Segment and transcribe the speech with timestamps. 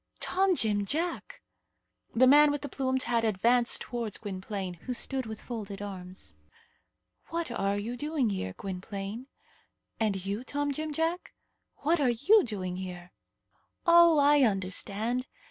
[0.19, 1.43] "Tom Jim Jack!"
[2.15, 6.33] The man with the plumed hat advanced towards Gwynplaine, who stood with folded arms.
[7.27, 9.27] "What are you doing here, Gwynplaine?"
[9.99, 11.33] "And you, Tom Jim Jack,
[11.83, 13.11] what are you doing here?"
[13.85, 14.17] "Oh!
[14.17, 15.27] I understand.